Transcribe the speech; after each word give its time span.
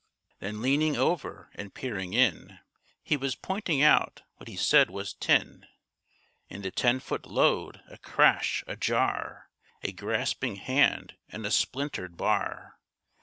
Then 0.39 0.63
leaning 0.63 0.97
over 0.97 1.51
and 1.53 1.75
peering 1.75 2.13
in, 2.15 2.57
He 3.03 3.15
was 3.15 3.35
pointing 3.35 3.83
out 3.83 4.23
what 4.37 4.47
he 4.47 4.55
said 4.55 4.89
was 4.89 5.13
tin 5.13 5.67
In 6.49 6.63
the 6.63 6.71
ten 6.71 6.99
foot 6.99 7.27
lode—a 7.27 7.99
crash! 7.99 8.63
a 8.65 8.75
jar! 8.75 9.51
A 9.83 9.91
grasping 9.91 10.55
hand 10.55 11.17
and 11.29 11.45
a 11.45 11.51
splintered 11.51 12.17
bar. 12.17 12.79